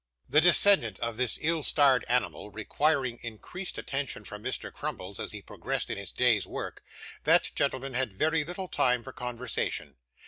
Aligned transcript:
The 0.27 0.41
descendant 0.41 0.99
of 0.99 1.17
this 1.17 1.37
ill 1.43 1.61
starred 1.61 2.05
animal 2.09 2.49
requiring 2.49 3.19
increased 3.21 3.77
attention 3.77 4.23
from 4.23 4.43
Mr. 4.43 4.73
Crummles 4.73 5.19
as 5.19 5.31
he 5.31 5.43
progressed 5.43 5.91
in 5.91 5.97
his 5.99 6.11
day's 6.11 6.47
work, 6.47 6.83
that 7.23 7.51
gentleman 7.53 7.93
had 7.93 8.11
very 8.13 8.43
little 8.43 8.67
time 8.67 9.03
for 9.03 9.13
conversation. 9.13 9.97